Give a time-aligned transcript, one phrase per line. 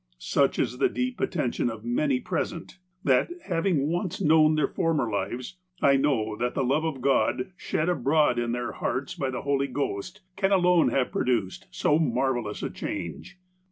[0.17, 5.57] Such is the deep attention of many present, that, having once known their former lives,
[5.79, 9.67] I know that the love of God shed abroad in their hearts by the Holy
[9.67, 13.37] Ghost can alone have produced so marvellous a change.